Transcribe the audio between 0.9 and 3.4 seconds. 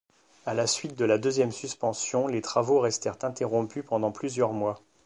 de la deuxième suspension, les travaux restèrent